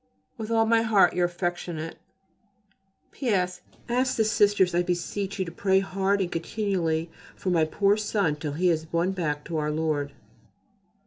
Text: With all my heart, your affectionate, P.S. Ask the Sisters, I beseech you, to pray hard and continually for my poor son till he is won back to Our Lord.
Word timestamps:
With 0.35 0.49
all 0.49 0.65
my 0.65 0.81
heart, 0.81 1.13
your 1.13 1.27
affectionate, 1.27 1.99
P.S. 3.11 3.61
Ask 3.87 4.15
the 4.17 4.25
Sisters, 4.25 4.73
I 4.73 4.81
beseech 4.81 5.37
you, 5.37 5.45
to 5.45 5.51
pray 5.51 5.79
hard 5.79 6.21
and 6.21 6.31
continually 6.31 7.11
for 7.35 7.51
my 7.51 7.65
poor 7.65 7.95
son 7.97 8.35
till 8.37 8.53
he 8.53 8.71
is 8.71 8.91
won 8.91 9.11
back 9.11 9.43
to 9.45 9.57
Our 9.57 9.69
Lord. 9.69 10.13